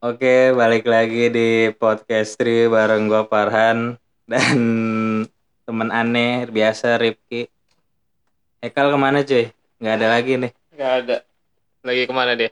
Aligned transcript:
Oke, 0.00 0.48
balik 0.56 0.88
lagi 0.88 1.28
di 1.28 1.68
podcast 1.76 2.40
Tri 2.40 2.64
bareng 2.72 3.04
gua 3.04 3.28
Farhan 3.28 4.00
dan 4.24 4.56
temen 5.68 5.88
aneh 5.92 6.48
biasa 6.48 6.96
Rifki. 6.96 7.44
Ekal 8.64 8.88
ke 8.88 8.96
mana 8.96 9.20
cuy? 9.20 9.52
Nggak 9.76 9.94
ada 10.00 10.06
lagi 10.08 10.32
nih. 10.40 10.52
Gak 10.72 10.92
ada. 11.04 11.16
Lagi 11.84 12.08
ke 12.08 12.12
mana 12.16 12.32
dia? 12.32 12.48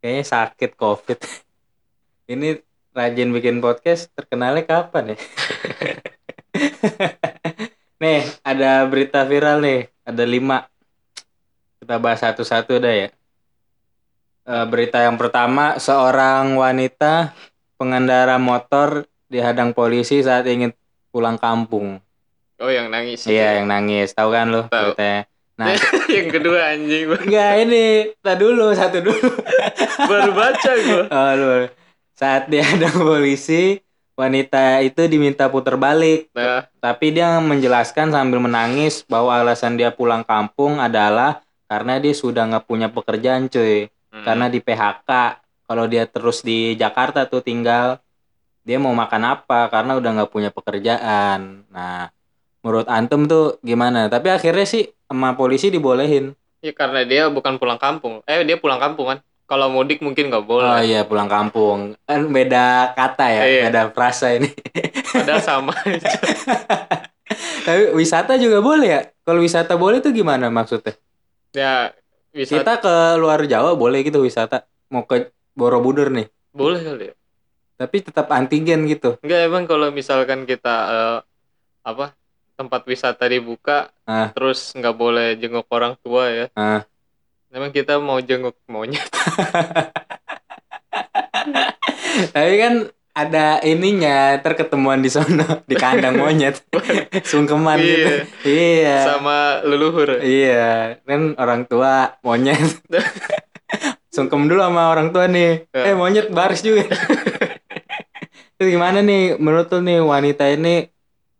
Kayaknya 0.00 0.24
sakit 0.24 0.70
covid. 0.80 1.20
Ini 2.32 2.64
rajin 2.96 3.28
bikin 3.28 3.60
podcast 3.60 4.08
terkenalnya 4.16 4.64
kapan 4.64 5.12
ya? 5.12 5.16
nih, 8.00 8.24
ada 8.40 8.88
berita 8.88 9.20
viral 9.28 9.60
nih. 9.60 9.92
Ada 10.00 10.24
lima. 10.24 10.64
Kita 11.76 12.00
bahas 12.00 12.24
satu-satu 12.24 12.80
dah 12.80 12.94
ya. 13.04 13.08
Eh, 14.48 14.64
berita 14.64 15.04
yang 15.04 15.20
pertama, 15.20 15.76
seorang 15.76 16.56
wanita 16.56 17.36
pengendara 17.76 18.40
motor 18.40 19.04
dihadang 19.28 19.76
polisi 19.76 20.24
saat 20.24 20.48
ingin 20.48 20.72
pulang 21.12 21.36
kampung. 21.36 22.00
Oh 22.56 22.72
yang 22.72 22.88
nangis. 22.88 23.28
Iya, 23.28 23.60
yang 23.60 23.68
nangis. 23.68 24.16
Tahu 24.16 24.32
kan 24.32 24.48
lo 24.48 24.64
Tahu. 24.72 24.96
beritanya? 24.96 25.28
Nah, 25.60 25.76
yang 26.16 26.28
kedua 26.32 26.72
anjing 26.72 27.04
enggak 27.28 27.52
ini. 27.60 28.16
Tak 28.24 28.40
dulu, 28.40 28.72
satu 28.72 29.04
dulu. 29.04 29.28
baru 30.10 30.32
baca 30.32 30.70
gua. 30.80 31.04
Oh, 31.12 31.32
lu. 31.36 31.54
Saat 32.16 32.48
dihadang 32.48 33.04
polisi, 33.04 33.84
wanita 34.16 34.80
itu 34.80 35.04
diminta 35.12 35.52
putar 35.52 35.76
balik. 35.76 36.32
Nah, 36.32 36.64
Tapi 36.80 37.12
dia 37.12 37.36
menjelaskan 37.36 38.16
sambil 38.16 38.40
menangis 38.40 39.04
bahwa 39.04 39.36
alasan 39.44 39.76
dia 39.76 39.92
pulang 39.92 40.24
kampung 40.24 40.80
adalah 40.80 41.44
karena 41.68 42.00
dia 42.00 42.16
sudah 42.16 42.48
nggak 42.48 42.64
punya 42.64 42.88
pekerjaan 42.88 43.52
cuy. 43.52 43.92
Hmm. 44.18 44.24
Karena 44.24 44.46
di 44.46 44.58
PHK. 44.58 45.10
Kalau 45.62 45.84
dia 45.84 46.04
terus 46.04 46.40
di 46.40 46.72
Jakarta 46.74 47.28
tuh 47.28 47.44
tinggal, 47.44 48.00
dia 48.64 48.80
mau 48.80 48.92
makan 48.92 49.36
apa 49.36 49.68
karena 49.68 49.96
udah 49.96 50.10
nggak 50.16 50.32
punya 50.32 50.48
pekerjaan. 50.48 51.68
Nah, 51.68 52.08
menurut 52.60 52.88
Antum 52.88 53.28
tuh 53.28 53.60
gimana? 53.60 54.08
Tapi 54.08 54.28
akhirnya 54.28 54.64
sih 54.64 54.88
sama 55.04 55.36
polisi 55.36 55.68
dibolehin. 55.68 56.32
ya 56.58 56.74
karena 56.74 57.06
dia 57.06 57.30
bukan 57.30 57.54
pulang 57.54 57.78
kampung. 57.78 58.18
Eh 58.26 58.42
dia 58.42 58.58
pulang 58.58 58.80
kampung 58.80 59.06
kan. 59.08 59.18
Kalau 59.44 59.68
mudik 59.68 60.00
mungkin 60.00 60.28
nggak 60.28 60.44
Oh 60.44 60.48
boleh. 60.48 60.84
iya 60.84 61.04
pulang 61.04 61.28
kampung. 61.28 61.96
Kan 62.04 62.28
beda 62.28 62.92
kata 62.92 63.26
ya, 63.28 63.42
Iya. 63.44 63.62
beda 63.68 63.82
frasa 63.92 64.36
ini. 64.36 64.50
Padahal 65.08 65.40
sama 65.40 65.72
aja. 65.84 66.08
Tapi 67.64 67.92
wisata 67.92 68.36
juga 68.36 68.58
boleh 68.60 68.88
ya? 68.88 69.00
Kalau 69.22 69.40
wisata 69.40 69.76
boleh 69.76 70.00
tuh 70.00 70.12
gimana 70.12 70.48
maksudnya? 70.48 70.96
Ya 71.52 71.92
bisa 72.38 72.54
Kita 72.54 72.78
ke 72.78 72.94
luar 73.18 73.42
Jawa 73.44 73.74
boleh 73.74 74.06
gitu 74.06 74.22
wisata. 74.22 74.62
Mau 74.88 75.02
ke 75.02 75.34
Borobudur 75.52 76.06
nih. 76.08 76.30
boleh 76.54 76.80
kali 76.80 77.04
ya. 77.10 77.14
Tapi 77.76 77.96
tetap 77.98 78.30
antigen 78.30 78.86
gitu. 78.86 79.18
Enggak 79.22 79.40
emang 79.44 79.64
kalau 79.66 79.90
misalkan 79.90 80.46
kita 80.46 80.74
eh, 80.86 81.18
apa 81.82 82.14
tempat 82.54 82.82
wisata 82.86 83.26
dibuka 83.26 83.90
Ah. 84.02 84.34
terus 84.34 84.74
nggak 84.74 84.94
boleh 84.94 85.34
jenguk 85.34 85.66
orang 85.68 85.94
tua 85.98 86.30
ya. 86.30 86.46
Ah. 86.54 86.82
Emang 87.50 87.70
kita 87.70 87.98
mau 87.98 88.18
jenguk 88.18 88.54
monyet. 88.66 89.02
Tapi 92.34 92.54
kan 92.56 92.74
ada 93.18 93.58
ininya 93.60 94.38
terketemuan 94.38 95.02
di 95.02 95.10
sono 95.10 95.66
di 95.66 95.74
kandang 95.74 96.14
monyet. 96.14 96.62
Sungkeman 97.30 97.76
gitu. 97.76 98.06
Iya. 98.06 98.22
Iya. 98.46 98.96
sama 99.04 99.38
leluhur. 99.62 100.22
Iya, 100.22 101.02
kan 101.02 101.34
orang 101.34 101.66
tua 101.66 102.14
monyet. 102.22 102.78
Sungkem 104.14 104.46
dulu 104.46 104.62
sama 104.62 104.88
orang 104.88 105.10
tua 105.10 105.26
nih. 105.26 105.66
Ya. 105.70 105.90
Eh 105.90 105.94
monyet 105.94 106.30
baris 106.30 106.62
juga. 106.62 106.86
Terus 108.58 108.68
gimana 108.70 108.98
nih 109.00 109.34
menurut 109.36 109.70
lu 109.70 109.80
nih 109.80 109.98
wanita 109.98 110.46
ini 110.48 110.86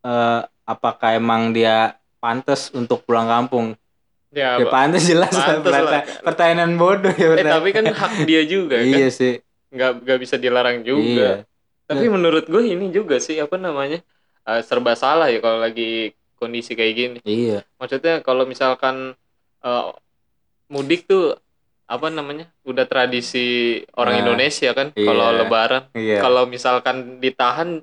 eh, 0.02 0.40
apakah 0.64 1.14
emang 1.14 1.50
dia 1.50 1.94
pantas 2.18 2.70
untuk 2.70 3.02
pulang 3.02 3.26
kampung? 3.26 3.74
Ya, 4.28 4.60
Ya 4.60 4.66
pantas 4.68 5.06
jelas. 5.06 5.30
Pantes 5.30 5.72
lah. 5.72 6.02
Perta- 6.04 6.04
Pertanyaan 6.22 6.74
bodoh 6.76 7.10
ya 7.10 7.34
Eh 7.34 7.46
tapi 7.46 7.70
kan 7.70 7.86
hak 7.86 8.26
dia 8.26 8.42
juga 8.44 8.76
kan. 8.76 8.86
Iya 8.86 9.08
sih. 9.08 9.38
nggak 9.68 10.00
nggak 10.00 10.18
bisa 10.18 10.40
dilarang 10.40 10.80
Iya. 10.80 11.47
Tapi 11.88 12.06
menurut 12.12 12.44
gue 12.44 12.62
ini 12.68 12.92
juga 12.92 13.16
sih 13.16 13.40
apa 13.40 13.56
namanya 13.56 14.04
eh, 14.44 14.60
serba 14.60 14.92
salah 14.92 15.32
ya 15.32 15.40
kalau 15.40 15.58
lagi 15.64 16.12
kondisi 16.36 16.76
kayak 16.76 16.94
gini. 16.94 17.18
Iya. 17.24 17.64
Maksudnya 17.80 18.20
kalau 18.20 18.44
misalkan 18.44 19.16
eh, 19.64 19.86
mudik 20.68 21.08
tuh 21.08 21.34
apa 21.88 22.12
namanya 22.12 22.52
udah 22.68 22.84
tradisi 22.84 23.80
orang 23.96 24.20
Nah, 24.20 24.22
Indonesia 24.28 24.70
kan 24.76 24.92
iya. 24.92 25.08
kalau 25.08 25.24
Lebaran. 25.32 25.82
Iya. 25.96 26.20
Kalau 26.20 26.44
misalkan 26.44 26.96
ditahan 27.18 27.80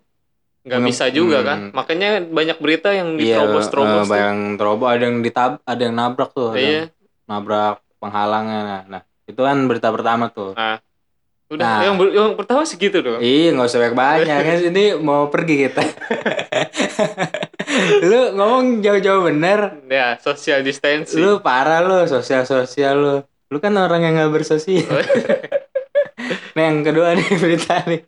nggak 0.65 0.81
bisa 0.85 1.09
juga 1.09 1.41
hmm. 1.41 1.47
kan. 1.49 1.59
Makanya 1.73 2.09
banyak 2.25 2.57
berita 2.61 2.93
yang 2.93 3.17
Iya, 3.17 3.41
diterobos-terobos. 3.41 4.05
eh, 4.05 4.09
tuh. 4.09 4.17
yang 4.17 4.37
terobos 4.57 4.87
ada 4.89 5.03
yang 5.09 5.17
ditab 5.25 5.51
ada 5.65 5.81
yang 5.81 5.95
nabrak 5.97 6.29
tuh, 6.33 6.53
Iya. 6.53 6.93
nabrak 7.25 7.81
penghalangnya. 7.97 8.61
Nah, 8.61 8.81
nah, 8.89 9.01
itu 9.25 9.41
kan 9.41 9.57
berita 9.65 9.89
pertama 9.89 10.29
tuh. 10.29 10.53
Udah 11.45 11.61
Nah. 11.61 11.81
yang, 11.85 11.95
yang 12.09 12.29
pertama 12.33 12.65
segitu 12.65 13.05
dong. 13.05 13.21
Iya 13.21 13.53
nggak 13.53 13.69
usah 13.69 13.79
banyak 13.81 13.93
banyak 13.97 14.39
kan 14.41 14.59
ini 14.73 14.83
mau 14.97 15.29
pergi 15.29 15.55
kita. 15.69 15.83
lu 18.09 18.33
ngomong 18.33 18.81
jauh-jauh 18.81 19.29
bener. 19.29 19.85
Ya, 19.85 20.17
social 20.17 20.65
distancing. 20.65 21.21
Lu 21.21 21.37
parah 21.45 21.85
lu 21.85 22.01
sosial 22.09 22.49
sosial 22.49 22.95
lu. 22.97 23.15
Lu 23.53 23.61
kan 23.61 23.77
orang 23.77 24.01
yang 24.01 24.17
nggak 24.17 24.33
bersosial. 24.33 24.89
nah 26.57 26.61
yang 26.65 26.81
kedua 26.81 27.13
nih 27.13 27.29
berita 27.43 27.85
nih. 27.85 28.01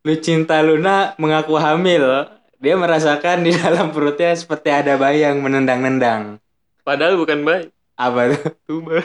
Lucinta 0.00 0.64
Luna 0.64 1.12
mengaku 1.20 1.60
hamil. 1.60 2.32
Dia 2.60 2.76
merasakan 2.76 3.44
di 3.44 3.52
dalam 3.56 3.92
perutnya 3.92 4.32
seperti 4.32 4.68
ada 4.72 4.96
bayi 4.96 5.24
yang 5.24 5.40
menendang-nendang. 5.40 6.40
Padahal 6.80 7.16
bukan 7.16 7.44
baik. 7.44 7.68
Apa 7.96 8.32
tuh? 8.32 8.42
Tumor. 8.64 9.04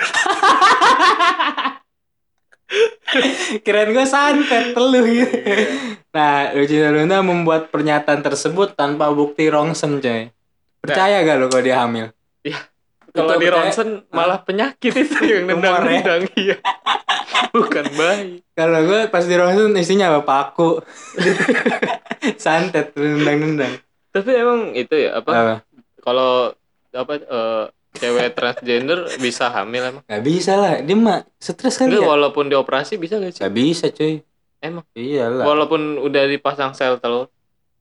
Keren 3.65 3.89
gue 3.95 4.05
santet 4.07 4.73
teluh 4.75 5.03
gitu. 5.03 5.37
Nah, 6.15 6.55
Lucinta 6.55 6.89
Luna 6.95 7.19
membuat 7.19 7.73
pernyataan 7.73 8.23
tersebut 8.23 8.73
tanpa 8.75 9.11
bukti 9.11 9.51
rongsen, 9.51 9.99
coy. 9.99 10.31
Percaya 10.79 11.25
gak 11.25 11.37
lo 11.41 11.47
kalau 11.49 11.63
dia 11.65 11.81
hamil? 11.81 12.13
Kalau 13.15 13.39
Itu 13.39 13.41
di 13.41 13.47
ronsen 13.47 13.89
malah 14.11 14.43
penyakit 14.43 14.91
itu 14.91 15.15
yang 15.23 15.47
Tumor 15.47 15.87
ya? 15.87 16.03
nendang-nendang 16.03 16.23
iya. 16.35 16.57
Bukan 17.55 17.85
bayi. 17.95 18.43
Kalau 18.51 18.79
gue 18.83 19.07
pas 19.07 19.23
di 19.23 19.35
rongsen 19.39 19.71
isinya 19.79 20.11
apa? 20.11 20.21
Paku. 20.27 20.83
santet, 22.43 22.91
nendang-nendang. 22.99 23.79
Tapi 24.11 24.29
emang 24.35 24.75
itu 24.75 24.95
ya 24.99 25.23
apa? 25.23 25.31
Apa? 25.31 25.55
Kalau 26.03 26.51
apa 26.91 27.13
eh, 27.23 27.63
cewek 27.95 28.31
transgender 28.31 29.07
bisa 29.17 29.49
hamil 29.49 29.81
emang? 29.81 30.03
Gak 30.03 30.21
bisa 30.21 30.53
lah, 30.53 30.79
dia 30.79 30.93
mah 30.93 31.23
stres 31.35 31.75
kali 31.75 31.95
Enggak, 31.95 32.03
ya? 32.03 32.09
walaupun 32.11 32.45
dioperasi 32.47 32.95
bisa 32.95 33.17
gak 33.17 33.31
sih? 33.31 33.41
Gak 33.41 33.55
bisa, 33.55 33.85
cuy. 33.89 34.21
Emang? 34.59 34.85
Iyalah. 34.91 35.45
Walaupun 35.45 35.97
udah 35.99 36.23
dipasang 36.25 36.71
sel 36.73 36.99
telur. 36.99 37.31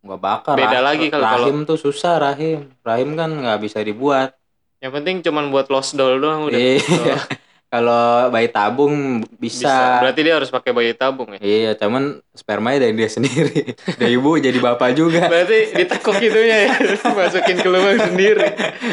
Gak 0.01 0.21
bakal. 0.21 0.55
Beda 0.55 0.81
lagi 0.81 1.09
kalau- 1.09 1.49
Rahim 1.49 1.65
tuh 1.65 1.77
susah, 1.77 2.17
rahim. 2.17 2.73
Rahim 2.81 3.15
kan 3.15 3.31
gak 3.31 3.61
bisa 3.61 3.81
dibuat. 3.81 4.37
Yang 4.79 4.93
penting 5.01 5.17
cuman 5.23 5.49
buat 5.49 5.69
lost 5.69 5.97
doll 5.97 6.21
doang 6.21 6.49
udah. 6.49 6.61
Iya. 6.61 7.17
Kalau 7.75 8.31
bayi 8.31 8.47
tabung 8.47 8.95
bisa. 9.35 9.67
bisa. 9.67 9.99
Berarti 9.99 10.21
dia 10.23 10.35
harus 10.35 10.47
pakai 10.47 10.71
bayi 10.71 10.95
tabung 10.95 11.27
ya. 11.29 11.43
Iya, 11.43 11.71
cuman 11.75 12.23
spermanya 12.31 12.79
dari 12.81 12.95
dia 12.95 13.11
sendiri. 13.11 13.75
Dari 13.99 14.15
ibu 14.15 14.31
jadi 14.37 14.55
bapak 14.55 14.95
juga. 14.95 15.27
Berarti 15.27 15.75
ditekuk 15.75 16.15
itunya 16.17 16.59
ya, 16.65 16.73
masukin 17.19 17.57
ke 17.57 17.67
lubang 17.67 17.99
sendiri. 18.01 18.47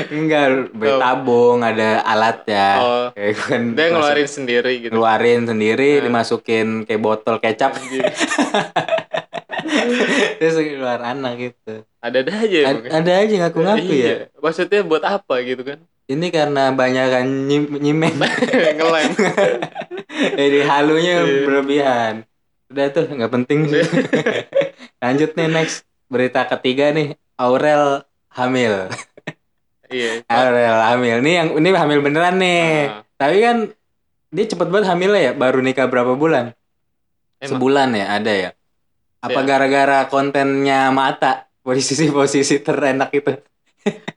Enggak, 0.10 0.74
bayi 0.74 0.92
Oh. 0.92 1.00
tabung 1.00 1.62
ada 1.62 2.02
alatnya. 2.02 2.68
Oh, 2.76 3.06
Kayak 3.14 3.38
kan 3.38 3.62
dia 3.70 3.86
masuk- 3.86 3.94
ngeluarin 3.94 4.30
sendiri 4.32 4.72
gitu. 4.80 4.92
ngeluarin 4.92 5.42
sendiri, 5.46 5.90
Nah. 5.92 6.02
dimasukin 6.10 6.68
kayak 6.84 7.02
botol 7.02 7.38
kecap, 7.38 7.78
Anjing. 7.78 8.02
terus 10.40 10.56
keluar 10.58 11.00
anak 11.02 11.34
gitu. 11.40 11.84
Ada-ada 11.98 12.32
aja 12.36 12.58
A- 12.58 12.70
emang. 12.72 12.86
ada 12.90 13.12
aja 13.16 13.34
ngaku-ngaku 13.40 13.92
ya. 13.92 13.96
Iya. 13.96 14.16
Maksudnya 14.36 14.82
buat 14.82 15.04
apa 15.04 15.36
gitu 15.42 15.62
kan? 15.62 15.80
Ini 16.06 16.28
karena 16.28 16.72
banyak 16.72 17.06
kan 17.08 17.26
nyim- 17.48 17.78
nyimen. 17.78 18.14
Ngelem. 18.78 19.12
Jadi 20.40 20.60
halunya 20.62 21.16
Iya. 21.22 21.44
berlebihan. 21.46 22.14
Udah 22.68 22.86
tuh 22.90 23.06
nggak 23.06 23.32
penting 23.32 23.60
sih. 23.68 23.84
Lanjut 24.98 25.34
nih 25.34 25.48
next 25.48 25.84
berita 26.08 26.44
ketiga 26.46 26.92
nih 26.92 27.16
Aurel 27.36 28.04
hamil. 28.30 28.92
Iya. 29.88 30.24
Aurel 30.26 30.78
hamil. 30.86 31.18
Nih 31.20 31.34
yang 31.36 31.50
ini 31.54 31.70
hamil 31.72 32.00
beneran 32.00 32.36
nih. 32.38 32.64
Ah, 32.88 33.04
Tapi 33.18 33.38
kan 33.40 33.58
dia 34.30 34.46
cepet 34.48 34.68
banget 34.68 34.88
hamilnya 34.88 35.22
ya. 35.22 35.34
Baru 35.34 35.60
nikah 35.60 35.86
berapa 35.86 36.16
bulan? 36.16 36.56
Emang? 37.38 37.50
Sebulan 37.52 37.90
ya 37.92 38.06
ada 38.16 38.32
ya. 38.32 38.50
Apa 39.22 39.40
Ya. 39.40 39.46
gara-gara 39.46 40.00
kontennya 40.10 40.90
mata 40.90 41.46
posisi-posisi 41.62 42.60
terenak 42.60 43.14
itu 43.14 43.38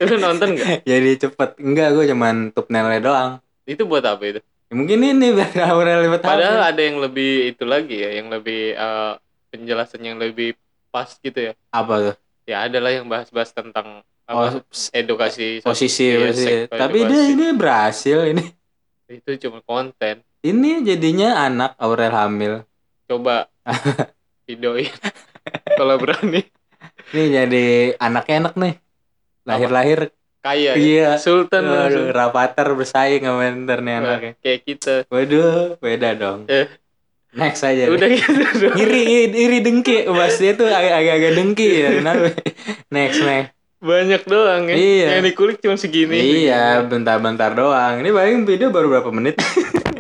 Lu 0.01 0.17
nonton 0.17 0.56
gak? 0.56 0.81
jadi 0.91 1.11
cepet 1.19 1.61
enggak 1.61 1.89
gue 1.93 2.05
cuman 2.09 2.53
thumbnailnya 2.53 3.01
doang 3.01 3.31
Itu 3.65 3.85
buat 3.85 4.05
apa 4.05 4.21
itu? 4.25 4.41
Ya, 4.41 4.75
mungkin 4.75 4.99
ini 5.01 5.33
biar 5.33 5.53
Aurel 5.73 6.09
lewat 6.09 6.25
Padahal 6.25 6.73
ada 6.73 6.81
yang 6.81 7.01
lebih 7.01 7.53
itu 7.53 7.65
lagi 7.65 8.01
ya, 8.01 8.11
yang 8.17 8.29
lebih 8.29 8.73
eh, 8.73 9.12
penjelasan 9.49 10.01
yang 10.01 10.17
lebih 10.17 10.56
pas 10.89 11.09
gitu 11.17 11.37
ya. 11.37 11.53
apa 11.71 11.95
tuh? 12.01 12.17
Ya 12.45 12.65
adalah 12.65 12.93
yang 12.93 13.09
bahas-bahas 13.09 13.53
tentang 13.53 14.01
Oh, 14.25 14.41
apa, 14.41 14.65
edukasi 14.97 15.61
posisi, 15.61 16.09
Iya, 16.09 16.33
posisi. 16.33 16.53
Tapi 16.65 16.99
dia 17.05 17.29
edukasi. 17.29 17.33
ini 17.37 17.47
berhasil 17.53 18.19
ini. 18.25 18.45
itu 19.06 19.31
cuma 19.37 19.61
konten. 19.61 20.25
Ini 20.41 20.81
jadinya 20.81 21.45
anak 21.45 21.77
Aurel 21.77 22.09
hamil. 22.09 22.55
Coba 23.05 23.53
videoin 24.44 24.93
kalau 25.79 25.96
berani. 25.96 26.44
Ini 27.11 27.25
jadi 27.31 27.67
anaknya 27.96 28.35
enak 28.49 28.55
nih. 28.55 28.75
Lahir-lahir 29.44 29.99
Kaya. 30.41 30.73
ya. 30.73 30.75
iya. 30.76 31.11
Sultan 31.17 31.64
Aduh, 31.64 31.76
langsung. 31.76 32.06
Rapater 32.11 32.69
bersaing 32.73 33.23
sama 33.23 33.44
ntar 33.64 33.81
nih 33.81 33.94
anaknya. 33.96 34.32
kayak 34.41 34.61
kita. 34.62 34.94
Waduh, 35.08 35.76
beda 35.79 36.11
dong. 36.14 36.44
Eh. 36.46 36.69
Next 37.35 37.67
aja. 37.67 37.91
Udah 37.91 38.06
deh. 38.06 38.14
gitu 38.14 38.31
doang. 38.62 38.79
iri 38.79 39.00
iri 39.29 39.58
dengki 39.58 40.06
bahasnya 40.06 40.55
tuh 40.55 40.70
agak- 40.70 40.96
agak-agak 41.02 41.32
dengki 41.35 41.69
ya 41.82 41.88
next 41.99 43.20
next 43.20 43.50
Banyak 43.85 44.23
doang 44.25 44.70
ya. 44.70 44.75
Iya. 44.79 45.06
Yang 45.19 45.25
dikulik 45.29 45.58
cuma 45.61 45.76
segini. 45.76 46.46
iya 46.46 46.81
bentar-bentar 46.81 47.52
doang 47.52 48.00
ini 48.00 48.08
paling 48.08 48.46
video 48.46 48.73
baru 48.73 48.88
berapa 48.88 49.11
menit 49.12 49.37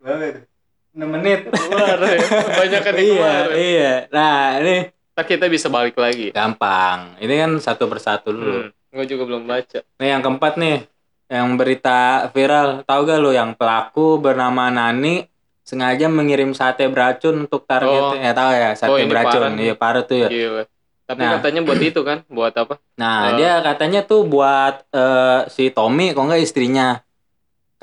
berapa 0.00 0.46
6 0.94 1.04
menit 1.04 1.40
Keluar 1.44 1.98
ya. 1.98 2.18
Banyak 2.54 2.80
kan 2.80 2.94
iya 2.94 3.32
iya 3.52 3.92
nah 4.08 4.58
ini 4.58 4.88
Ntar 5.10 5.24
kita 5.24 5.46
bisa 5.46 5.66
balik 5.68 5.94
lagi. 5.94 6.30
gampang 6.30 7.18
ini 7.18 7.34
kan 7.36 7.50
satu 7.58 7.86
persatu 7.86 8.30
dulu 8.30 8.58
Hmm. 8.64 8.70
Gue 8.90 9.06
juga 9.06 9.22
belum 9.24 9.42
baca. 9.44 9.82
nih 9.92 10.08
yang 10.08 10.22
keempat 10.22 10.54
nih 10.54 10.86
yang 11.26 11.48
berita 11.54 11.98
viral 12.30 12.82
tahu 12.82 13.00
gak 13.04 13.18
lo 13.18 13.30
yang 13.30 13.52
pelaku 13.52 14.16
bernama 14.16 14.68
Nani 14.68 15.26
sengaja 15.60 16.06
mengirim 16.06 16.50
sate 16.50 16.86
beracun 16.86 17.42
untuk 17.42 17.64
targetnya 17.64 18.20
ya 18.20 18.32
tahu 18.32 18.50
ya 18.52 18.68
sate 18.72 18.90
Oh, 18.90 18.96
ini 18.96 19.08
beracun 19.08 19.54
iya 19.56 19.74
parah 19.74 20.02
tuh 20.02 20.14
ya 20.16 20.28
Gila. 20.28 20.62
Tapi 21.04 21.20
Nah. 21.20 21.36
katanya 21.36 21.60
buat 21.62 21.76
itu 21.78 22.00
kan, 22.00 22.24
buat 22.26 22.54
apa? 22.54 22.80
Nah, 22.96 23.28
Eh. 23.28 23.36
dia 23.36 23.60
katanya 23.60 24.00
tuh 24.02 24.24
buat 24.24 24.88
eh, 24.88 25.40
si 25.48 25.68
Tommy, 25.68 26.10
kok 26.10 26.22
nggak 26.22 26.40
istrinya. 26.40 27.03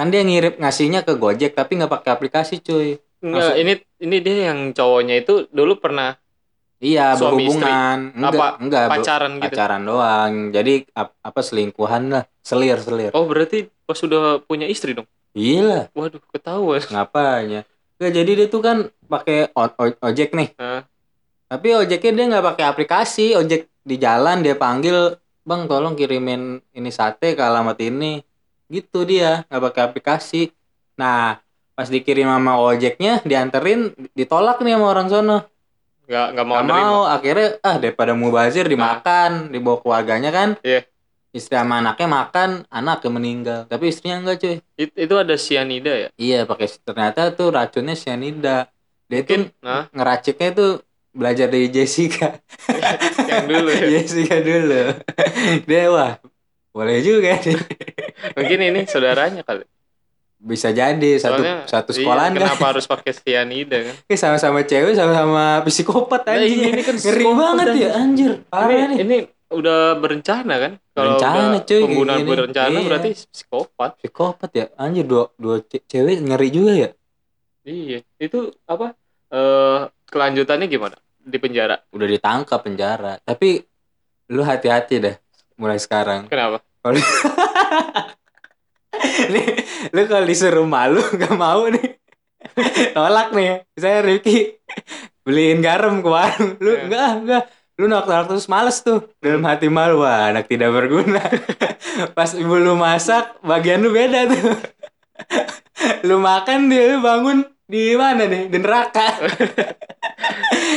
Kan 0.01 0.09
dia 0.09 0.25
ngirim 0.25 0.57
ngasihnya 0.57 1.05
ke 1.05 1.13
Gojek 1.13 1.53
tapi 1.53 1.77
nggak 1.77 1.93
pakai 1.93 2.09
aplikasi, 2.09 2.57
cuy. 2.57 2.97
Enggak, 3.21 3.53
Maksud- 3.53 3.57
ini 3.61 3.73
ini 4.01 4.17
dia 4.17 4.37
yang 4.49 4.73
cowoknya 4.73 5.21
itu 5.21 5.45
dulu 5.53 5.77
pernah 5.77 6.17
Iya, 6.81 7.13
Suami 7.13 7.45
berhubungan. 7.45 7.97
Enggak, 8.17 8.33
Apa, 8.33 8.47
enggak 8.57 8.83
pacaran 8.89 9.31
gitu. 9.37 9.45
pacaran 9.53 9.81
doang. 9.85 10.33
Jadi 10.49 10.73
ap- 10.97 11.13
apa 11.21 11.39
selingkuhan 11.45 12.09
lah, 12.09 12.25
selir-selir. 12.41 13.13
Oh, 13.13 13.29
berarti 13.29 13.69
pas 13.85 13.93
sudah 13.93 14.41
punya 14.41 14.65
istri 14.65 14.97
dong. 14.97 15.05
Gila, 15.37 15.93
Waduh, 15.93 16.17
ketahuan. 16.33 16.81
ngapanya? 16.89 17.69
Nggak, 18.01 18.11
jadi 18.17 18.31
dia 18.33 18.47
tuh 18.49 18.61
kan 18.65 18.77
pakai 19.05 19.53
ojek 20.01 20.33
nih. 20.33 20.49
Hah? 20.57 20.81
Tapi 21.45 21.77
ojeknya 21.77 22.11
dia 22.17 22.25
nggak 22.33 22.45
pakai 22.57 22.65
aplikasi, 22.65 23.37
ojek 23.37 23.69
di 23.85 24.01
jalan 24.01 24.41
dia 24.41 24.57
panggil, 24.57 25.21
"Bang, 25.45 25.69
tolong 25.69 25.93
kirimin 25.93 26.57
ini 26.73 26.89
sate 26.89 27.37
ke 27.37 27.43
alamat 27.45 27.77
ini." 27.77 28.17
Gitu 28.71 28.99
dia, 29.03 29.43
nggak 29.51 29.61
pakai 29.67 29.81
aplikasi. 29.83 30.41
Nah, 30.95 31.43
pas 31.75 31.87
dikirim 31.91 32.27
sama 32.31 32.55
ojeknya, 32.55 33.19
dianterin, 33.27 33.91
ditolak 34.15 34.63
nih 34.63 34.79
sama 34.79 34.87
orang 34.87 35.07
sono. 35.11 35.37
Enggak 36.07 36.27
enggak 36.31 36.45
mau 36.47 36.55
Nggak 36.55 36.65
nerima. 36.71 36.87
mau, 36.87 36.99
akhirnya 37.07 37.47
ah 37.63 37.75
daripada 37.75 38.11
mubazir 38.15 38.65
dimakan, 38.67 39.51
dibawa 39.51 39.77
keluarganya 39.83 40.31
kan. 40.31 40.49
Iya. 40.63 40.87
Istri 41.31 41.55
sama 41.55 41.79
anaknya 41.79 42.07
makan, 42.11 42.49
anaknya 42.67 43.09
meninggal. 43.11 43.59
Tapi 43.67 43.87
istrinya 43.87 44.19
enggak, 44.19 44.37
cuy. 44.43 44.55
It- 44.75 44.95
itu 44.95 45.15
ada 45.15 45.35
sianida 45.39 45.93
ya? 45.95 46.07
Iya, 46.19 46.39
pakai 46.43 46.67
ternyata 46.83 47.31
tuh 47.31 47.55
racunnya 47.55 47.95
cyanida. 47.95 48.67
Dia 49.07 49.23
tuh 49.23 49.39
Mungkin 49.39 49.41
nah, 49.63 49.87
ngeraciknya 49.91 50.49
tuh 50.51 50.71
belajar 51.11 51.47
dari 51.47 51.67
Jessica. 51.71 52.39
yang 53.31 53.47
dulu 53.47 53.71
ya. 53.71 53.83
Jessica 53.99 54.37
dulu. 54.43 54.81
Dia 55.71 55.83
wah, 55.87 56.11
boleh 56.75 56.99
juga 56.99 57.39
nih. 57.39 57.55
Mungkin 58.31 58.59
ini 58.61 58.79
saudaranya 58.85 59.41
kali. 59.41 59.65
Bisa 60.37 60.69
jadi 60.69 61.11
satu 61.15 61.37
Soalnya 61.37 61.55
satu 61.63 61.89
iya, 61.91 61.97
sekolahan 61.97 62.31
kan. 62.31 62.39
kenapa 62.41 62.65
harus 62.67 62.85
pakai 62.85 63.13
sianida 63.13 63.77
kan? 63.83 63.95
Sama-sama 64.17 64.59
cewek, 64.61 64.93
sama-sama 64.93 65.61
psikopat 65.63 66.21
Nah, 66.23 66.33
anjing. 66.35 66.57
ini- 66.59 66.71
ini 66.71 66.81
kan 66.81 66.95
Ngeri 66.95 67.13
psikopat, 67.19 67.37
banget 67.37 67.67
ya 67.75 67.89
anjir. 67.93 68.31
Parah 68.47 68.69
ini, 68.71 68.85
nih. 68.87 68.97
ini 68.99 69.17
udah 69.51 69.81
berencana 69.95 70.55
kan? 70.57 70.71
Kalau 70.91 71.13
Berencana, 71.13 71.57
cuy, 71.61 71.81
pembunuhan 71.83 72.17
gini. 72.17 72.29
berencana 72.31 72.73
Iya. 72.73 72.87
berarti 72.87 73.09
psikopat. 73.27 73.89
Psikopat 73.97 74.49
ya. 74.51 74.65
Anjir 74.75 75.05
dua 75.05 75.29
dua 75.35 75.61
ce- 75.61 75.83
cewek 75.83 76.17
ngeri 76.19 76.49
juga 76.49 76.73
ya. 76.73 76.89
Iya, 77.61 77.99
itu 78.17 78.39
apa? 78.65 78.97
Eh 79.29 79.79
kelanjutannya 80.07 80.65
gimana? 80.65 80.97
Di 81.15 81.37
penjara. 81.37 81.77
Udah 81.87 82.07
ditangkap 82.09 82.59
penjara. 82.59 83.21
Tapi 83.21 83.61
lu 84.27 84.41
hati-hati 84.41 84.97
dah 84.97 85.15
mulai 85.55 85.77
sekarang. 85.77 86.25
Kenapa? 86.25 86.65
nih, 89.31 89.45
lu 89.91 90.01
kalau 90.05 90.25
disuruh 90.25 90.67
malu 90.67 91.01
gak 91.21 91.35
mau 91.35 91.65
nih. 91.67 91.97
Tolak 92.91 93.31
nih. 93.31 93.63
Saya 93.73 94.01
Rifki 94.01 94.57
beliin 95.21 95.61
garam 95.61 96.01
ke 96.01 96.09
warung. 96.09 96.57
Lu 96.57 96.71
Iya. 96.71 96.81
enggak, 96.85 97.09
enggak. 97.17 97.43
Lu 97.79 97.85
nolak-nolak 97.87 98.27
terus 98.27 98.45
males 98.45 98.77
tuh. 98.79 99.09
Dalam 99.17 99.41
hati 99.41 99.65
malu, 99.65 100.03
wah 100.03 100.29
anak 100.29 100.45
tidak 100.45 100.69
berguna. 100.69 101.21
Pas 102.17 102.29
ibu 102.33 102.55
lu 102.55 102.75
masak, 102.75 103.39
bagian 103.41 103.81
lu 103.81 103.89
beda 103.89 104.27
tuh. 104.27 104.53
lu 106.07 106.17
makan 106.17 106.67
dia 106.67 106.93
lu 106.93 106.99
bangun 106.99 107.37
di 107.65 107.95
mana 107.95 108.27
nih? 108.27 108.51
Di 108.51 108.57
neraka. 108.59 109.07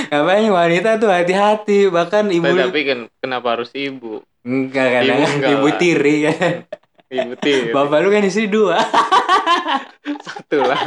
Makanya 0.09 0.51
wanita 0.55 0.91
tuh 0.97 1.11
hati-hati. 1.11 1.91
Bahkan 1.91 2.31
ibu 2.31 2.47
Tapi 2.47 2.81
kan 2.87 2.99
kenapa 3.19 3.59
harus 3.59 3.75
ibu? 3.75 4.23
enggak 4.45 4.87
kadang 4.93 5.19
Ibu 5.19 5.29
enggak 5.35 5.51
ibu 5.51 5.69
tiri 5.75 6.17
kan. 6.29 6.55
Ibu 7.11 7.33
tiri. 7.39 7.71
Bapak 7.71 7.99
lu 8.01 8.09
kan 8.09 8.25
istri 8.25 8.49
dua. 8.49 8.81
Satu 10.25 10.65
lah. 10.65 10.81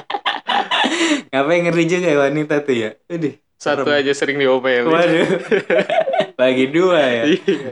Ngapain 1.30 1.62
ngeri 1.66 1.84
juga 1.86 2.08
ya 2.08 2.18
wanita 2.20 2.56
tuh 2.64 2.76
ya? 2.76 2.90
Aduh. 3.08 3.34
Satu 3.58 3.90
serem. 3.90 4.00
aja 4.06 4.12
sering 4.14 4.38
diomelin. 4.38 4.86
Waduh. 4.86 5.28
Bagi 6.38 6.66
dua 6.70 7.00
ya. 7.02 7.24
Iya. 7.26 7.70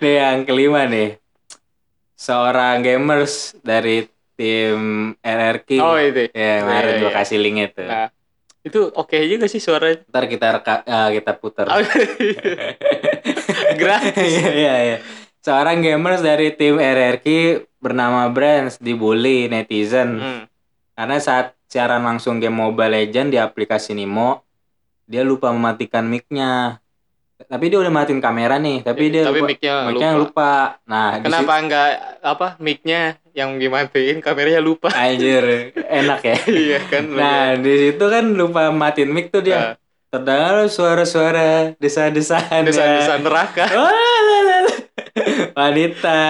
Nih 0.00 0.14
yang 0.20 0.38
kelima 0.44 0.88
nih. 0.88 1.20
Seorang 2.16 2.80
gamers 2.80 3.56
dari 3.60 4.08
tim 4.34 5.12
RRQ. 5.20 5.68
Oh 5.80 5.96
itu. 6.00 6.32
Ya, 6.32 6.64
kemarin 6.64 6.92
Iya, 6.96 7.00
gua 7.04 7.10
iya. 7.12 7.16
kasih 7.20 7.38
link 7.40 7.56
itu. 7.60 7.84
Nah, 7.84 8.08
itu 8.64 8.80
oke 8.88 9.16
juga 9.28 9.44
sih 9.44 9.60
suaranya. 9.60 10.00
Ntar 10.08 10.24
kita 10.24 10.46
reka, 10.56 10.74
eh, 10.84 11.08
kita 11.20 11.32
putar. 11.36 11.68
Oh, 11.68 11.80
Gratis. 13.80 14.16
Iya, 14.32 14.48
iya, 14.56 14.74
iya. 14.80 14.96
Seorang 15.44 15.84
gamers 15.84 16.24
dari 16.24 16.56
tim 16.56 16.80
RRQ 16.80 17.26
bernama 17.76 18.32
Brands 18.32 18.80
dibully 18.80 19.44
netizen. 19.44 20.16
Hmm. 20.16 20.42
Karena 20.96 21.20
saat 21.20 21.52
siaran 21.68 22.00
langsung 22.00 22.40
game 22.40 22.56
Mobile 22.56 22.96
Legend 22.96 23.28
di 23.28 23.36
aplikasi 23.36 23.92
Nimo, 23.92 24.40
dia 25.04 25.20
lupa 25.20 25.52
mematikan 25.52 26.08
mic-nya. 26.08 26.80
Tapi 27.36 27.68
dia 27.68 27.76
udah 27.76 27.92
matiin 27.92 28.24
kamera 28.24 28.56
nih, 28.56 28.80
tapi 28.80 29.12
dia 29.12 29.28
Tapi 29.28 29.36
lupa. 29.36 29.48
mic-nya 29.52 29.74
mic-nya 29.84 30.10
lupa. 30.16 30.22
lupa. 30.24 30.52
Nah, 30.88 31.20
Kenapa 31.20 31.52
enggak 31.60 31.88
apa 32.24 32.48
mic-nya 32.56 33.00
yang 33.36 33.60
dimatiin 33.60 34.24
kameranya 34.24 34.64
lupa? 34.64 34.88
Anjir, 34.96 35.76
enak 35.76 36.24
ya. 36.24 36.36
iya 36.64 36.80
kan. 36.88 37.04
Nah, 37.04 37.52
di 37.60 37.72
situ 37.76 38.04
kan 38.08 38.32
lupa 38.32 38.72
matiin 38.72 39.12
mic 39.12 39.28
tuh 39.28 39.44
dia. 39.44 39.60
Nah, 39.60 39.72
Terdengar 40.08 40.70
suara-suara 40.70 41.74
desa-desaan. 41.76 42.64
desa-desa 42.64 43.12
ya. 43.12 43.20
neraka. 43.20 43.66
Wah, 43.66 43.92
lah, 43.92 44.40
lah, 44.40 44.58
lah. 44.62 44.78
Wanita. 45.54 46.20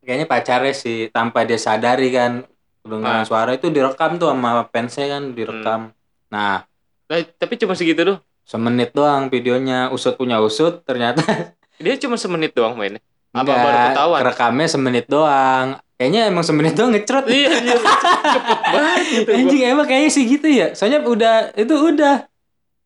Kayaknya 0.00 0.26
pacarnya 0.26 0.72
sih, 0.72 1.08
tanpa 1.08 1.42
dia 1.42 1.56
sadari 1.56 2.10
kan. 2.10 2.42
Kedengaran 2.80 3.22
Nah. 3.22 3.24
suara 3.24 3.50
itu 3.52 3.68
direkam 3.68 4.16
tuh 4.16 4.26
sama 4.26 4.66
fansnya 4.66 5.06
kan, 5.08 5.22
direkam. 5.30 5.80
Nah, 6.28 6.66
Nah, 7.04 7.18
tapi 7.36 7.54
cuma 7.56 7.72
segitu 7.72 8.02
doh. 8.02 8.18
semenit 8.42 8.90
doang 8.90 9.28
videonya 9.28 9.86
usut 9.88 10.16
punya 10.16 10.40
usut 10.40 10.82
ternyata 10.82 11.22
Dia 11.78 11.94
cuma 11.96 12.16
semenit 12.16 12.50
doang 12.50 12.74
mainnya. 12.74 12.98
Apa 13.30 13.48
baru 13.48 13.78
ketahuan? 13.86 14.18
kerekamnya 14.20 14.66
semenit 14.66 15.06
doang 15.06 15.66
kayaknya 15.94 16.26
emang 16.26 16.42
semenit 16.42 16.72
doang 16.72 16.90
ngecrot 16.90 17.24
Iya, 17.24 17.48
iya. 17.62 17.76
Cepet 17.78 18.60
banget 18.66 18.98
gitu. 19.06 19.22
gua. 19.24 19.38
anjing 19.38 19.62
emang 19.64 19.86
kayaknya 19.86 20.10
sih 20.10 20.24
gitu 20.26 20.48
ya 20.48 20.66
soalnya 20.72 21.00
udah 21.02 21.34
itu 21.54 21.70
udah 21.70 22.14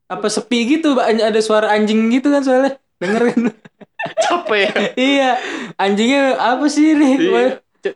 apa 0.06 0.26
sepi 0.28 0.58
gitu 0.70 0.92
ada 0.98 1.40
suara 1.40 1.72
anjing 1.72 2.10
gitu 2.10 2.28
kan 2.28 2.42
soalnya 2.42 2.76
denger 2.98 3.22
kan 3.28 3.40
Capek 4.22 4.58
ya. 4.60 4.70
iya 4.96 5.30
anjingnya 5.76 6.22
apa 6.36 6.66
sih 6.66 6.92
nih 6.92 7.14
Iya. 7.18 7.44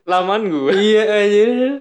Laman 0.04 0.46
gue. 0.46 0.70
iya 0.72 1.02
anjir 1.18 1.48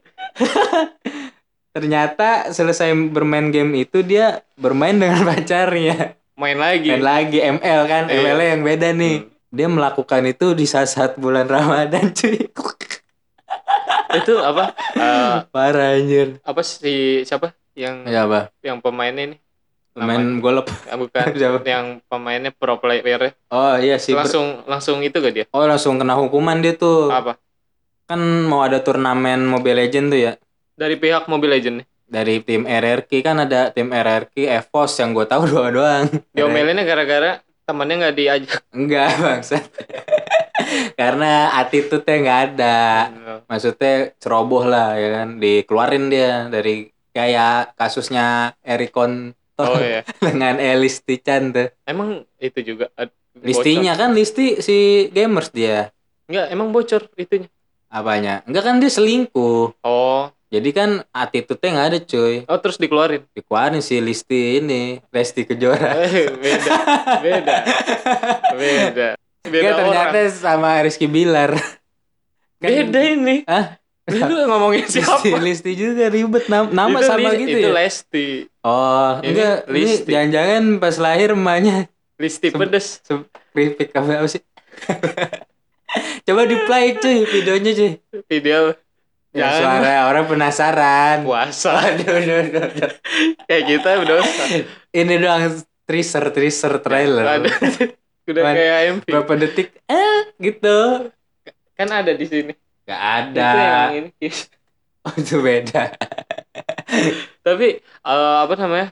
ternyata 1.69 2.49
selesai 2.49 2.89
bermain 3.07 3.47
game 3.47 3.71
itu 3.79 4.01
dia 4.01 4.41
bermain 4.55 4.93
dengan 4.93 5.21
pacarnya 5.29 6.17
Main 6.33 6.55
lagi. 6.55 6.88
main 6.89 7.03
lagi 7.03 7.38
ML 7.39 7.81
kan 7.85 8.03
Iya. 8.07 8.19
ML 8.23 8.39
yang 8.39 8.61
beda 8.63 8.89
nih 8.91 9.15
Hmm. 9.19 9.29
dia 9.49 9.65
melakukan 9.67 10.21
itu 10.25 10.53
di 10.53 10.63
saat-saat 10.63 11.17
bulan 11.17 11.45
Ramadan 11.45 12.09
cuy 12.11 12.38
itu 14.11 14.33
apa 14.38 14.73
eh, 14.95 15.33
Parah 15.47 15.93
anjir. 15.95 16.38
apa 16.39 16.61
si 16.61 17.21
siapa 17.23 17.53
yang 17.73 18.05
Ya 18.05 18.25
apa? 18.25 18.49
yang 18.59 18.77
pemainnya 18.77 19.25
ini 19.25 19.38
Pemain 20.00 20.25
golop. 20.39 20.65
Bukan 21.01 21.25
yang 21.68 21.86
pemainnya 22.06 22.51
pro 22.51 22.77
player 22.77 23.36
Oh 23.50 23.75
iya 23.75 23.96
sih. 23.96 24.15
Langsung 24.15 24.63
langsung 24.65 25.00
itu 25.00 25.15
gak 25.15 25.34
dia 25.34 25.46
Oh 25.51 25.63
langsung 25.63 25.96
kena 25.96 26.15
hukuman 26.15 26.60
dia 26.60 26.74
tuh. 26.74 27.12
apa 27.12 27.36
Kan 28.06 28.20
mau 28.46 28.63
ada 28.63 28.79
turnamen 28.79 29.46
Mobile 29.46 29.86
Legend 29.86 30.08
tuh 30.10 30.20
ya. 30.20 30.34
dari 30.74 30.96
pihak 30.96 31.27
Mobile 31.27 31.60
Legend 31.60 31.75
nih 31.84 31.88
Dari 32.10 32.36
tim 32.41 32.63
RRQ 32.65 33.12
kan 33.20 33.38
ada 33.38 33.70
tim 33.70 33.91
RRQ 33.91 34.34
EVOS 34.34 34.91
yang 34.98 35.13
gue 35.13 35.25
tahu 35.25 35.44
doang 35.51 35.70
doang. 35.72 36.06
diomelinnya 36.34 36.82
gara-gara 36.82 37.32
temannya 37.63 37.96
nggak 38.01 38.15
diajak 38.15 38.62
Enggak 38.74 39.13
bangsat. 39.15 39.62
Karena 40.96 41.53
attitude-nya 41.56 42.15
nggak 42.18 42.39
ada. 42.50 42.77
Maksudnya 43.46 43.94
ceroboh 44.18 44.65
lah 44.65 44.98
ya 44.98 45.10
kan. 45.15 45.38
Dikeluarin 45.38 46.10
dia 46.10 46.46
dari 46.48 46.89
kayak 47.10 47.74
kasusnya 47.75 48.53
Erikon 48.62 49.34
oh 49.59 49.77
iya 49.83 50.01
dengan 50.17 50.55
Elis 50.55 51.03
Tichan 51.03 51.51
tuh. 51.51 51.67
emang 51.83 52.23
itu 52.37 52.59
juga 52.65 52.87
ad- 52.95 53.11
Listinya 53.39 53.93
kan 53.93 54.11
Listi 54.11 54.59
si 54.59 54.77
gamers 55.09 55.47
dia. 55.49 55.87
bocor. 55.87 56.27
nggak 56.27 56.47
emang 56.49 56.67
bocor 56.69 57.01
itunya 57.15 57.47
Apanya? 57.87 58.45
Enggak 58.45 58.63
kan 58.63 58.75
dia 58.77 58.91
selingkuh. 58.91 59.73
oh 59.79 60.23
Jadi 60.49 60.69
kan 60.71 60.89
attitude-nya 61.09 61.69
nggak 61.71 61.87
ada 61.87 61.99
cuy. 62.01 62.35
oh 62.43 62.59
terus 62.59 62.77
dikeluarin 62.77 63.23
Dikeluarin 63.31 63.79
si 63.79 63.97
Listi 63.97 64.59
ini. 64.59 64.99
Lesti 65.09 65.41
Kejora. 65.43 65.93
Eh, 66.03 66.29
beda 66.29 66.73
beda 67.17 67.55
beda 68.53 69.09
beda 69.39 69.47
Enggak 69.47 69.73
ternyata 69.73 70.19
orang 70.19 70.29
sama 70.29 70.69
Rizky 70.83 71.07
Bilar. 71.07 71.55
Kan- 72.61 72.67
beda 72.67 72.99
ini 73.01 73.35
Hah? 73.47 73.78
Lu 74.09 74.35
ngomongin 74.45 74.83
Listi, 74.83 74.99
siapa 74.99 75.37
Listi 75.37 75.71
juga 75.73 76.05
ribet 76.07 76.45
nam- 76.47 76.71
nama 76.71 76.97
Itu 76.97 77.05
sama 77.05 77.29
gitu 77.33 77.49
itu 77.51 77.59
ya. 77.61 77.71
Lesti 77.71 78.27
Oh, 78.59 79.11
Ini 79.19 79.29
enggak. 79.29 79.55
Ini 79.65 79.73
Listi. 79.75 80.09
jangan-jangan 80.09 80.63
pas 80.77 80.95
lahir 80.97 81.29
emaknya 81.31 81.75
Listi 82.15 82.47
Sem- 82.49 82.59
pedes 82.59 82.87
keripik 83.49 83.89
apa 83.91 84.09
apa 84.17 84.27
sih? 84.27 84.41
Coba 86.25 86.45
di 86.45 86.57
play 86.61 86.93
cuy 86.95 87.17
videonya 87.25 87.71
cuy. 87.73 87.91
video 88.25 88.59
Ya, 89.29 89.45
Jangan. 89.45 89.77
suara 89.77 89.93
orang 90.09 90.25
penasaran. 90.25 91.17
puasa 91.21 91.77
Aduh, 91.85 92.09
aduh, 92.09 92.35
aduh, 92.41 92.61
aduh. 92.65 92.91
kayak 93.45 93.63
kita 93.67 93.89
berdosa 94.01 94.43
Ini 94.89 95.13
doang 95.15 95.53
teaser 95.85 96.25
teaser 96.29 96.73
trailer. 96.81 97.37
Udah 98.25 98.41
Man. 98.41 98.53
kayak 98.53 98.77
MV 98.91 99.05
Berapa 99.05 99.33
detik? 99.37 99.67
Eh, 99.85 100.33
gitu. 100.39 101.09
kan 101.73 101.89
ada 101.89 102.09
di 102.11 102.25
sini 102.25 102.51
Gak 102.89 103.01
itu 103.29 103.38
ada. 103.38 103.50
yang 103.53 103.93
ini 103.93 104.10
Oh, 105.08 105.15
itu 105.15 105.39
beda. 105.39 105.96
tapi 107.46 107.79
eh, 107.79 108.38
apa 108.43 108.53
namanya 108.60 108.88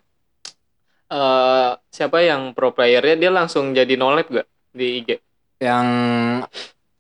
eh 1.08 1.70
siapa 1.92 2.24
yang 2.24 2.56
pro 2.56 2.72
playernya 2.72 3.16
dia 3.20 3.32
langsung 3.34 3.76
jadi 3.76 3.94
nolep 4.00 4.28
gak 4.32 4.48
di 4.72 5.04
IG 5.04 5.10
Yang 5.58 5.88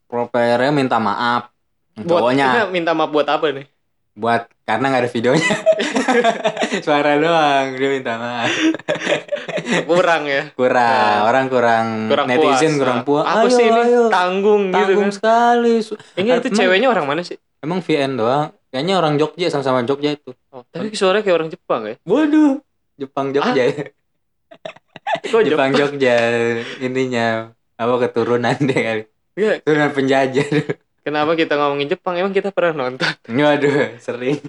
pro 0.10 0.26
playernya 0.28 0.72
minta 0.74 0.98
maaf. 0.98 1.54
Buat 2.02 2.34
Cowoknya 2.34 2.68
minta 2.76 2.92
maaf 2.98 3.14
buat 3.14 3.28
apa 3.30 3.54
nih 3.54 3.77
buat 4.18 4.50
karena 4.64 4.86
nggak 4.90 5.04
ada 5.04 5.12
videonya. 5.12 5.54
Suara 6.86 7.16
doang 7.16 7.66
dia 7.74 7.88
minta 7.88 8.18
maaf. 8.18 8.50
kurang 9.86 10.24
ya 10.26 10.50
Kurang, 10.52 11.18
orang 11.24 11.46
kurang, 11.48 11.86
kurang 12.08 12.26
netizen 12.26 12.74
puas. 12.74 12.80
kurang 12.80 12.98
Nah, 12.98 13.06
puas. 13.06 13.26
apa 13.26 13.40
Ayo, 13.44 13.54
sih 13.54 13.66
ini 13.66 13.82
ayo. 13.86 14.04
tanggung, 14.10 14.62
gitu 14.68 14.76
Tanggung 14.76 15.02
kan 15.04 15.12
sekali. 15.14 15.76
Ini 16.16 16.28
itu 16.34 16.48
Emang- 16.48 16.58
ceweknya 16.58 16.88
orang 16.90 17.06
mana 17.06 17.22
sih 17.22 17.38
Emang 17.58 17.80
VN 17.80 18.12
doang. 18.16 18.50
Kayaknya 18.68 18.94
orang 18.96 19.14
Jogja 19.16 19.48
sama-sama 19.48 19.82
Jogja 19.82 20.12
itu. 20.12 20.32
oh, 20.50 20.62
tapi 20.68 20.92
suaranya 20.92 21.24
kayak 21.24 21.38
orang 21.38 21.50
Jepang 21.50 21.82
ya 21.84 21.96
Waduh. 22.04 22.60
Jepang 22.96 23.28
Jogja. 23.30 23.64
kok 25.24 25.42
Jepang 25.42 25.46
Jepang 25.46 25.72
Jogja 25.72 26.16
ininya 26.80 27.28
apa 27.74 27.94
keturunan 28.02 28.58
deh 28.58 28.80
kali. 28.80 29.04
Iya, 29.34 29.62
Keturunan 29.62 29.92
penjajah. 29.92 30.48
Kenapa 31.08 31.32
kita 31.34 31.56
ngomongin 31.56 31.88
Jepang 31.88 32.20
emang 32.20 32.36
kita 32.36 32.52
pernah 32.52 32.84
nonton 32.84 33.08
Waduh, 33.26 33.96
sering. 33.98 34.44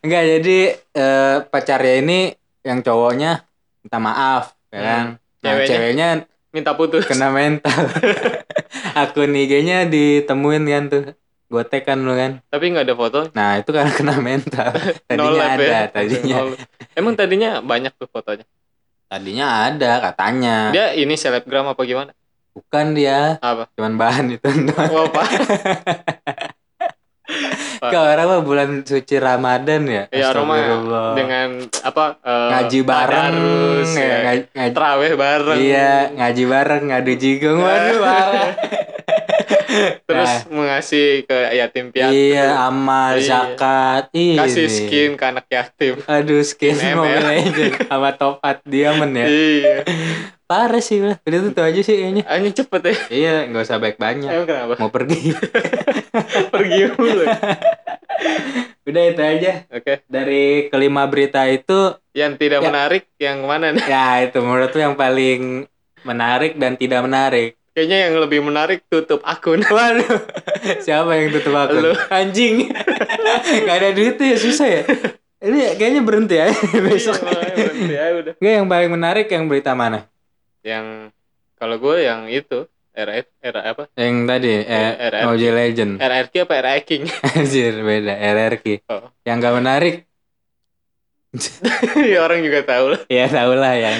Enggak, 0.00 0.22
jadi 0.28 0.58
eh, 0.92 1.36
pacarnya 1.42 1.94
ini 1.98 2.18
yang 2.60 2.80
cowoknya 2.80 3.42
minta 3.80 3.98
maaf, 3.98 4.44
ya 4.68 4.80
kan? 4.80 5.04
Nah, 5.40 5.50
Ceweknya? 5.52 5.68
ceweknya 5.68 6.06
minta 6.50 6.72
putus 6.72 7.04
kena 7.04 7.28
mental. 7.30 7.72
Akun 9.00 9.32
IG-nya 9.32 9.86
ditemuin 9.86 10.64
kan 10.64 10.84
tuh. 10.86 11.04
Gotek 11.46 11.86
kan 11.86 12.02
lu 12.02 12.10
kan. 12.12 12.42
tapi 12.50 12.74
nggak 12.74 12.90
ada 12.90 12.96
foto 12.98 13.20
Nah, 13.30 13.54
itu 13.56 13.70
karena 13.70 13.92
kena 13.94 14.18
mental. 14.18 14.66
Tadinya 15.06 15.30
Nolep 15.30 15.54
ada, 15.54 15.62
ya. 15.62 15.80
tadinya. 15.86 16.36
Emang 16.92 17.14
tadinya 17.14 17.62
banyak 17.62 17.94
tuh 17.94 18.10
fotonya 18.10 18.42
Tadinya 19.06 19.70
ada 19.70 20.02
katanya. 20.02 20.74
dia 20.74 20.90
ini 20.92 21.14
selebgram 21.14 21.70
apa 21.70 21.78
gimana 21.80 22.10
Bukan 22.56 22.96
dia, 22.96 23.36
apa 23.38 23.68
cuman 23.76 23.92
bahan 23.94 24.32
itu 24.32 24.48
oh 24.88 25.04
apa 25.04 25.22
Ke 27.76 27.92
orang 27.92 28.26
mah 28.26 28.40
bulan 28.40 28.68
suci 28.80 29.18
Ramadan 29.18 29.84
ya. 29.84 30.08
ya 30.08 30.32
Roma 30.32 30.56
Astagfirullah. 30.56 31.08
dengan 31.12 31.48
apa 31.84 32.04
eh, 32.16 32.48
ngaji 32.48 32.78
bareng 32.80 33.34
tadarus, 33.34 33.90
ya, 33.92 34.00
ya. 34.00 34.16
ngaj- 34.24 34.48
ngaj- 34.48 34.72
Terawih 34.72 35.12
bareng 35.14 35.58
iya 35.58 35.92
ngaji 36.08 36.42
bareng 36.46 36.82
ngadu 36.88 37.12
jigong 37.14 37.58
waduh. 37.60 37.98
terus 40.02 40.26
Nah. 40.26 40.40
mengasih 40.48 41.06
ke 41.22 41.36
yatim 41.52 41.88
piatu. 41.88 42.10
Iya 42.10 42.48
amal 42.62 43.14
Iya. 43.14 43.26
zakat 43.26 44.04
ini 44.12 44.34
kasih 44.34 44.66
skin 44.66 45.10
ke 45.14 45.24
anak 45.24 45.46
yatim. 45.46 45.94
Aduh 46.02 46.40
skin 46.40 46.72
Skin 46.72 46.94
ML. 46.94 47.20
Legend 47.22 47.72
sama 47.84 48.10
topat 48.12 48.62
diamond 48.62 49.12
ya. 49.12 49.26
Iya. 49.26 49.74
Parah 50.42 50.78
sih 50.78 51.02
lah 51.02 51.18
udah 51.20 51.38
tuh, 51.40 51.52
tuh 51.52 51.64
aja 51.64 51.80
sih 51.80 51.94
kayaknya. 51.96 52.22
Hanya 52.24 52.50
cepet 52.52 52.80
ya? 52.80 52.94
Iya 53.10 53.34
nggak 53.46 53.62
usah 53.62 53.76
baik 53.76 53.96
banyak 53.96 54.30
emang 54.30 54.46
kenapa? 54.46 54.74
Mau 54.78 54.88
pergi. 54.88 55.34
Pergi 56.54 56.78
dulu 56.88 57.22
udah 58.88 59.02
itu 59.04 59.20
aja. 59.20 59.52
Oke. 59.68 60.06
Dari 60.06 60.70
kelima 60.70 61.04
berita 61.04 61.42
itu 61.44 61.92
yang 62.12 62.38
tidak 62.38 62.62
Ya. 62.62 62.66
menarik 62.66 63.04
yang 63.18 63.42
mana? 63.42 63.74
Nih 63.74 63.82
ya 63.82 64.22
itu 64.22 64.38
menurut 64.38 64.70
tuh 64.70 64.80
yang 64.80 64.94
paling 64.94 65.66
menarik 66.02 66.54
dan 66.54 66.78
tidak 66.78 67.02
menarik 67.02 67.58
kayaknya 67.76 68.08
yang 68.08 68.14
lebih 68.16 68.40
menarik 68.40 68.88
tutup 68.88 69.20
akun 69.20 69.60
Waduh, 69.68 70.24
siapa 70.80 71.12
yang 71.12 71.28
tutup 71.30 71.52
akun? 71.54 71.82
Lu. 71.82 71.92
Anjing. 72.08 72.72
Gak 73.68 73.76
ada 73.76 73.92
duit 73.92 74.16
ya 74.16 74.32
susah 74.34 74.64
ya. 74.66 74.82
Ini 75.36 75.76
kayaknya 75.76 76.00
berhenti 76.00 76.34
ya 76.34 76.48
besok. 76.88 77.20
Iya, 77.20 77.52
berhenti 77.52 77.92
ya 77.92 78.04
udah 78.16 78.34
Gak 78.34 78.52
yang 78.56 78.66
paling 78.66 78.90
menarik 78.90 79.26
yang 79.28 79.44
berita 79.44 79.76
mana? 79.76 80.08
yang 80.64 81.12
kalau 81.54 81.76
gue 81.76 82.02
yang 82.02 82.26
itu 82.26 82.66
RF 82.90 83.28
R 83.38 83.56
apa 83.62 83.86
Yang 83.94 84.14
tadi 84.26 84.52
eh 84.56 84.66
Ya, 84.66 84.90
RRQ. 85.06 85.24
Mobile 85.28 85.54
Legend. 85.54 85.92
RRQ 86.00 86.34
apa 86.42 86.54
RR 86.58 86.80
King 86.82 87.04
Anjir 87.22 87.72
beda 87.78 88.14
RRQ. 88.16 88.66
Oh. 88.88 89.12
Yang 89.22 89.36
gak 89.38 89.54
menarik 89.54 89.96
ya 92.02 92.18
orang 92.18 92.40
juga 92.40 92.64
tahu 92.64 92.96
lah 92.96 93.00
ya 93.06 93.28
tau 93.28 93.52
lah 93.52 93.74
yang 93.76 93.98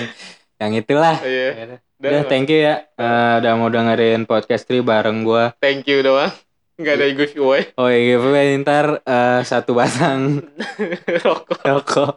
yang 0.57 0.73
itulah. 0.75 1.21
iya 1.21 1.49
Ya 1.53 1.65
udah. 1.99 2.23
Thank 2.25 2.49
you 2.49 2.61
ya. 2.63 2.85
Eh, 2.91 3.33
udah 3.39 3.53
mau 3.55 3.69
dengerin 3.69 4.25
podcast 4.25 4.65
Tri 4.65 4.81
bareng 4.81 5.23
gua. 5.23 5.57
thank 5.57 5.85
you 5.85 6.01
doang 6.01 6.33
nggak 6.77 6.93
ada 6.95 7.07
giveaway 7.11 7.63
Oh 7.75 7.89
iya, 7.89 8.15
giveaway 8.15 8.53
ntar 8.59 9.01
eh, 9.01 9.41
satu 9.43 9.73
batang 9.73 10.45
rokok 11.25 11.61
rokok 11.63 12.15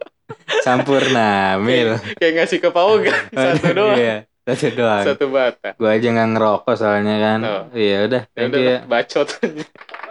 sampurna 0.59 1.55
mil. 1.57 1.95
kayak 2.15 2.33
ngasih 2.37 2.59
ke 2.59 2.69
Pauga 2.69 3.15
satu 3.33 3.71
doang 3.71 3.95
Iya, 3.95 4.15
satu 4.45 4.67
doang. 4.73 5.03
satu 5.05 5.25
bata 5.29 5.69
Gua 5.73 5.89
aja 5.91 6.07
nggak 6.07 6.29
ngerokok 6.33 6.75
soalnya 6.75 7.15
kan. 7.17 7.39
Oh. 7.41 7.63
Iya 7.71 7.97
udah, 8.03 8.21
ya 8.25 8.35
thank 8.35 8.51
you 8.53 8.67
ya. 8.67 8.77
bacot 8.83 9.27